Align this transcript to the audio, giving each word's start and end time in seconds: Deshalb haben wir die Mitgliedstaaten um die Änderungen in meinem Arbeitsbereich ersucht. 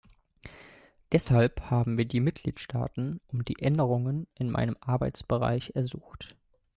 Deshalb 1.11 1.69
haben 1.69 1.95
wir 1.95 2.05
die 2.05 2.21
Mitgliedstaaten 2.21 3.21
um 3.27 3.43
die 3.45 3.59
Änderungen 3.61 4.25
in 4.33 4.49
meinem 4.49 4.75
Arbeitsbereich 4.79 5.73
ersucht. 5.75 6.35